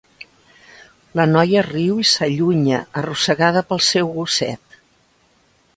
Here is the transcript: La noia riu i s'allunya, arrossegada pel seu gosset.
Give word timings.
La 1.19 1.25
noia 1.33 1.63
riu 1.67 1.99
i 2.05 2.07
s'allunya, 2.13 2.81
arrossegada 3.03 3.65
pel 3.73 3.87
seu 3.91 4.13
gosset. 4.19 4.81